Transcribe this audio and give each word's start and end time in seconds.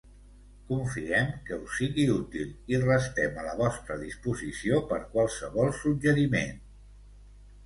Confiem 0.69 1.27
que 1.49 1.59
us 1.65 1.75
sigui 1.81 2.05
útil 2.13 2.73
i 2.75 2.79
restem 2.85 3.37
a 3.43 3.45
la 3.49 3.53
vostra 3.61 3.99
disposició 4.05 4.81
per 4.95 4.99
qualsevol 5.13 5.71
suggeriment. 5.83 6.59